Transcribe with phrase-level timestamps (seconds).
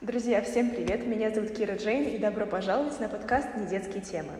[0.00, 1.06] Друзья, всем привет!
[1.06, 4.32] Меня зовут Кира Джейн и добро пожаловать на подкаст «Недетские темы».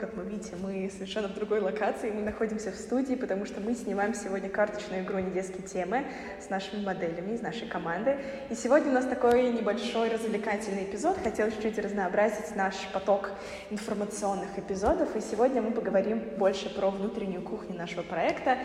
[0.00, 3.74] Как вы видите, мы совершенно в другой локации, мы находимся в студии, потому что мы
[3.74, 6.06] снимаем сегодня карточную игру «Недетские темы»
[6.40, 8.16] с нашими моделями из нашей команды.
[8.48, 11.18] И сегодня у нас такой небольшой развлекательный эпизод.
[11.22, 13.32] Хотел чуть-чуть разнообразить наш поток
[13.68, 18.56] информационных эпизодов, и сегодня мы поговорим больше про внутреннюю кухню нашего проекта.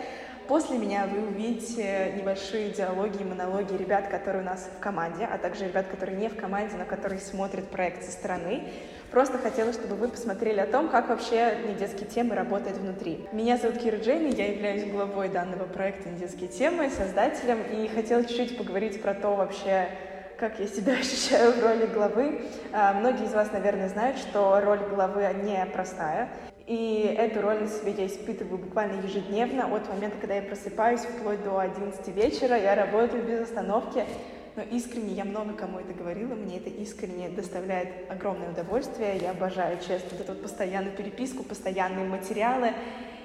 [0.48, 5.36] После меня вы увидите небольшие диалоги и монологи ребят, которые у нас в команде, а
[5.38, 8.72] также ребят, которые не в команде, но которые смотрят проект со стороны.
[9.16, 13.26] Просто хотела, чтобы вы посмотрели о том, как вообще недетские темы работают внутри.
[13.32, 18.58] Меня зовут Кира Джейн, я являюсь главой данного проекта «Недетские темы», создателем, и хотела чуть-чуть
[18.58, 19.88] поговорить про то вообще,
[20.36, 22.42] как я себя ощущаю в роли главы.
[22.74, 26.28] А, многие из вас, наверное, знают, что роль главы не простая.
[26.66, 31.42] И эту роль на себе я испытываю буквально ежедневно, от момента, когда я просыпаюсь, вплоть
[31.42, 32.54] до 11 вечера.
[32.54, 34.04] Я работаю без остановки,
[34.56, 39.18] но искренне я много кому это говорила, мне это искренне доставляет огромное удовольствие.
[39.18, 42.72] Я обожаю, честно, вот эту вот постоянную переписку, постоянные материалы.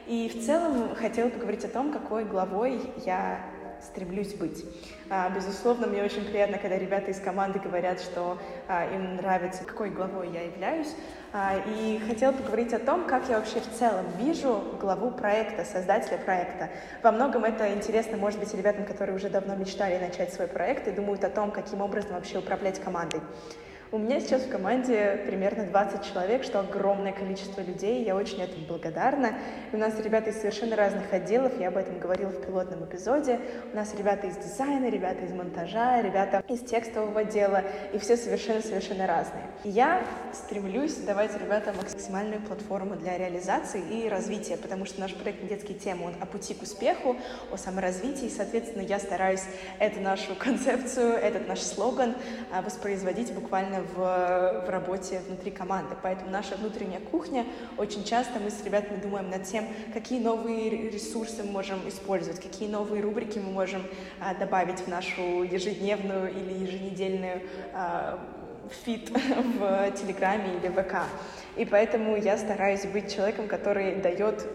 [0.08, 3.46] И в целом хотела поговорить о том, какой главой я
[3.84, 4.66] стремлюсь быть.
[5.10, 8.38] А, безусловно, мне очень приятно, когда ребята из команды говорят, что
[8.68, 10.96] а, им нравится, какой главой я являюсь.
[11.34, 16.18] А, и хотела поговорить о том, как я вообще в целом вижу главу проекта, создателя
[16.18, 16.70] проекта.
[17.04, 20.92] Во многом это интересно, может быть, ребятам, которые уже давно мечтали начать свой проект и
[20.92, 23.22] думают о том, каким образом вообще управлять командой.
[23.94, 28.66] У меня сейчас в команде примерно 20 человек, что огромное количество людей, я очень этому
[28.66, 29.34] благодарна.
[29.74, 33.42] У нас ребята из совершенно разных отделов, я об этом говорила в пилотном эпизоде.
[33.74, 39.08] У нас ребята из дизайна, ребята из монтажа, ребята из текстового отдела, и все совершенно-совершенно
[39.08, 39.44] разные.
[39.66, 45.46] И я стремлюсь давать ребятам максимальную платформу для реализации и развития, потому что наш проект
[45.46, 47.18] «Детские темы», он о пути к успеху,
[47.52, 49.44] о саморазвитии, и, соответственно, я стараюсь
[49.80, 52.16] эту нашу концепцию, этот наш слоган
[52.54, 55.96] а, воспроизводить буквально в, в работе внутри команды.
[56.02, 57.46] Поэтому наша внутренняя кухня,
[57.78, 62.70] очень часто мы с ребятами думаем над тем, какие новые ресурсы мы можем использовать, какие
[62.70, 63.84] новые рубрики мы можем
[64.20, 67.42] а, добавить в нашу ежедневную или еженедельную
[67.74, 68.20] а,
[68.86, 69.10] фит
[69.60, 71.04] в Телеграме или ВК.
[71.58, 74.46] И поэтому я стараюсь быть человеком, который дает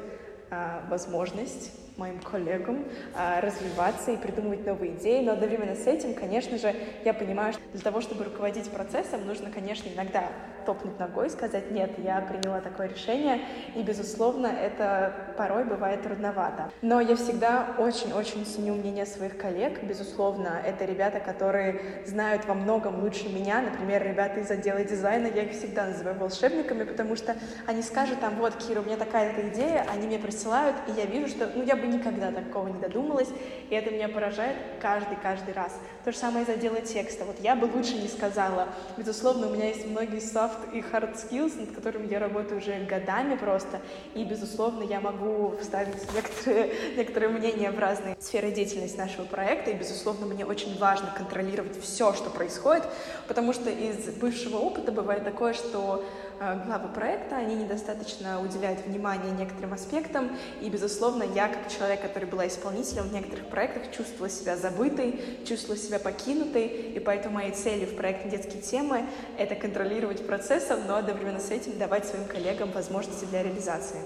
[0.50, 2.84] а, возможность моим коллегам
[3.14, 6.74] а, развиваться и придумывать новые идеи, но одновременно с этим, конечно же,
[7.04, 10.28] я понимаю, что для того, чтобы руководить процессом, нужно, конечно, иногда
[10.66, 13.40] топнуть ногой, сказать «нет, я приняла такое решение»,
[13.74, 16.70] и, безусловно, это порой бывает трудновато.
[16.82, 23.02] Но я всегда очень-очень ценю мнение своих коллег, безусловно, это ребята, которые знают во многом
[23.02, 27.36] лучше меня, например, ребята из отдела дизайна, я их всегда называю волшебниками, потому что
[27.66, 31.28] они скажут там, вот, Кира, у меня такая-то идея, они мне присылают, и я вижу,
[31.28, 33.28] что, ну, я бы никогда такого не додумалась,
[33.70, 35.72] и это меня поражает каждый-каждый раз.
[36.04, 37.24] То же самое из отдела текста.
[37.24, 38.68] Вот я бы лучше не сказала.
[38.96, 43.36] Безусловно, у меня есть многие soft и hard skills, над которыми я работаю уже годами
[43.36, 43.80] просто,
[44.14, 49.74] и, безусловно, я могу вставить некоторые, некоторые мнения в разные сферы деятельности нашего проекта, и,
[49.74, 52.84] безусловно, мне очень важно контролировать все, что происходит,
[53.28, 56.04] потому что из бывшего опыта бывает такое, что
[56.38, 62.24] Э, главы проекта, они недостаточно уделяют внимания некоторым аспектам, и, безусловно, я, как человек, который
[62.24, 67.88] была исполнителем в некоторых проектах, чувствовала себя забытой, чувствовала себя покинутой, и поэтому моей целью
[67.88, 69.06] в проекте «Детские темы»—
[69.38, 73.98] это контролировать процессом, но одновременно с этим давать своим коллегам возможности для реализации.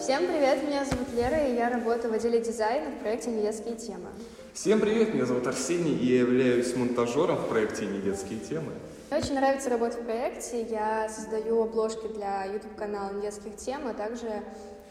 [0.00, 4.10] Всем привет, меня зовут Лера, и я работаю в отделе дизайна в проекте «Недетские темы».
[4.52, 8.72] Всем привет, меня зовут Арсений, и я являюсь монтажером в проекте «Недетские темы».
[9.10, 10.62] Мне очень нравится работать в проекте.
[10.62, 14.42] Я создаю обложки для YouTube-канала детских тем, а также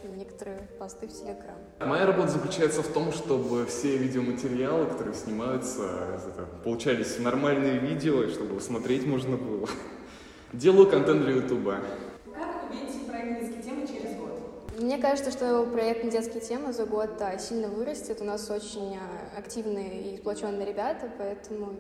[0.07, 1.85] некоторые посты в Telegram.
[1.85, 6.19] Моя работа заключается в том, чтобы все видеоматериалы, которые снимаются,
[6.63, 9.67] получались нормальные видео, чтобы смотреть можно было.
[10.53, 11.65] Делаю контент для YouTube.
[11.65, 14.39] Как вы видите проект «Детские темы» через год?
[14.79, 18.21] Мне кажется, что проект «Детские темы» за год да, сильно вырастет.
[18.21, 21.73] У нас очень а, активные и сплоченные ребята, поэтому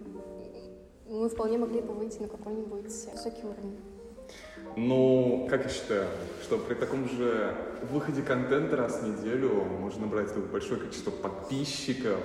[1.07, 3.92] мы вполне могли бы выйти на какой-нибудь высокий уровень.
[4.75, 6.07] Ну, как я считаю,
[6.41, 7.55] что при таком же
[7.91, 12.19] выходе контента раз в неделю можно набрать большое количество подписчиков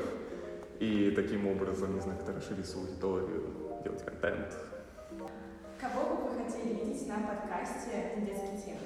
[0.81, 4.57] и таким образом, не знаю, как-то расширить свою аудиторию, делать контент.
[5.81, 8.77] Кого бы вы хотели видеть на подкасте «Детские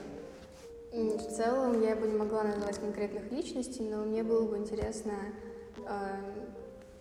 [0.93, 1.19] темы»?
[1.19, 5.13] В целом я бы не могла назвать конкретных личностей, но мне было бы интересно
[5.79, 5.93] э,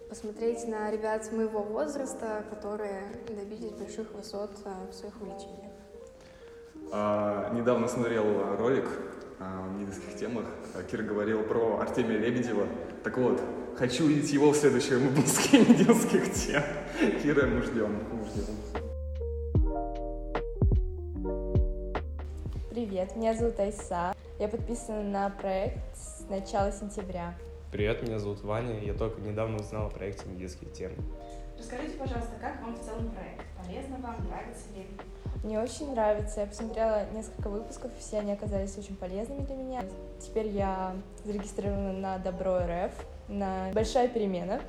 [0.07, 5.71] посмотреть на ребят моего возраста, которые добились больших высот а, в своих увлечениях.
[6.93, 8.25] А, недавно смотрел
[8.57, 8.85] ролик
[9.39, 10.45] а, в медицинских темах.
[10.89, 12.67] Кира говорил про Артемия Лебедева.
[13.03, 13.41] Так вот,
[13.77, 16.63] хочу видеть его в следующем выпуске медицинских тем.
[17.23, 18.55] Кира, мы ждем, мы ждем.
[22.69, 24.13] Привет, меня зовут Айса.
[24.37, 27.35] Я подписана на проект с начала сентября.
[27.71, 28.77] Привет, меня зовут Ваня.
[28.81, 30.95] Я только недавно узнал о проекте «Медицинские темы».
[31.57, 33.45] Расскажите, пожалуйста, как вам в целом проект?
[33.55, 34.87] Полезно вам, нравится ли?
[35.43, 36.41] Мне очень нравится.
[36.41, 39.83] Я посмотрела несколько выпусков, все они оказались очень полезными для меня.
[40.19, 40.95] Теперь я
[41.25, 42.91] зарегистрирована на Добро РФ,
[43.27, 44.61] на Большая перемена.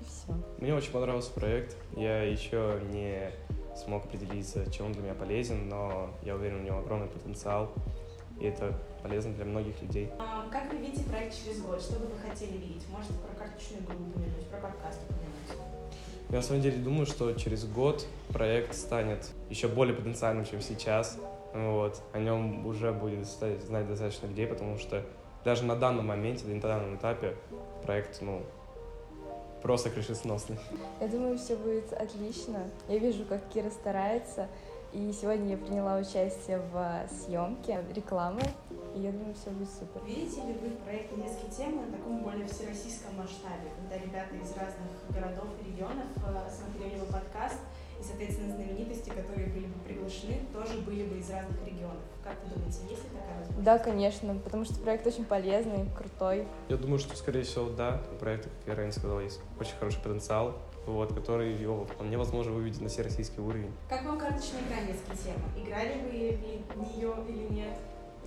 [0.00, 0.32] И все.
[0.58, 1.76] Мне очень понравился проект.
[1.96, 3.30] Я еще не
[3.76, 7.70] смог определиться, чем он для меня полезен, но я уверен, у него огромный потенциал,
[8.42, 10.10] и это полезно для многих людей.
[10.18, 11.80] А, как вы видите проект через год?
[11.80, 12.84] Что бы вы хотели видеть?
[12.88, 15.62] Может, про карточную игру упомянуть, про подкаст упомянуть?
[16.28, 21.18] Я на самом деле думаю, что через год проект станет еще более потенциальным, чем сейчас.
[21.54, 22.02] Вот.
[22.12, 25.04] О нем уже будет знать достаточно людей, потому что
[25.44, 27.36] даже на данном моменте, на данном этапе
[27.84, 28.42] проект, ну,
[29.62, 30.58] просто крышесносный.
[31.00, 32.64] Я думаю, все будет отлично.
[32.88, 34.48] Я вижу, как Кира старается.
[34.92, 38.42] И сегодня я приняла участие в съемке рекламы,
[38.94, 40.04] и я думаю, все будет супер.
[40.04, 44.92] Видите ли вы проект «Детские темы» на таком более всероссийском масштабе, когда ребята из разных
[45.08, 47.56] городов и регионов э, смотрели его подкаст,
[47.98, 52.02] и, соответственно, знаменитости, которые были бы приглашены, тоже были бы из разных регионов.
[52.22, 53.64] Как вы думаете, есть ли такая возможность?
[53.64, 56.46] Да, конечно, потому что проект очень полезный, крутой.
[56.68, 58.02] Я думаю, что, скорее всего, да.
[58.12, 62.52] У проекта, как я ранее сказал, есть очень хороший потенциал, вот, который его вполне возможно
[62.52, 63.72] выведет на всероссийский уровень.
[63.88, 64.78] Как вам карточная игра
[65.16, 65.64] темы?
[65.64, 67.76] Играли вы в нее или нет?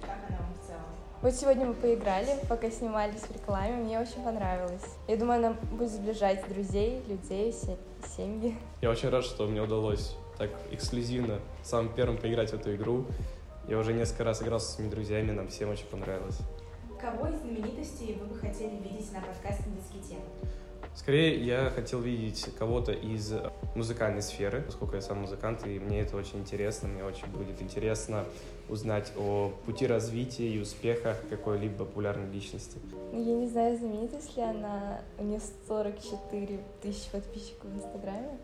[0.01, 0.83] Как она вам в целом?
[1.21, 4.83] Вот сегодня мы поиграли, пока снимались в рекламе, мне очень понравилось.
[5.07, 7.53] Я думаю, она будет сближать друзей, людей,
[8.15, 8.57] семьи.
[8.81, 13.05] Я очень рад, что мне удалось так эксклюзивно самым первым поиграть в эту игру.
[13.67, 16.37] Я уже несколько раз играл со своими друзьями, нам всем очень понравилось.
[17.01, 20.25] Кого из знаменитостей вы бы хотели видеть на подкасте «Детские темы»?
[20.95, 23.33] Скорее, я хотел видеть кого-то из
[23.75, 26.87] музыкальной сферы, поскольку я сам музыкант, и мне это очень интересно.
[26.87, 28.23] Мне очень будет интересно
[28.69, 32.79] узнать о пути развития и успеха какой-либо популярной личности.
[33.11, 35.01] Я не знаю, знаменитость ли она.
[35.17, 38.37] У нее 44 тысячи подписчиков в Инстаграме.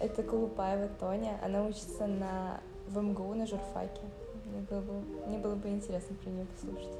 [0.00, 1.38] Это Колупаева Тоня.
[1.42, 4.02] Она учится на в МГУ на журфаке.
[4.46, 4.92] Мне было бы,
[5.26, 6.98] мне было бы интересно про нее послушать.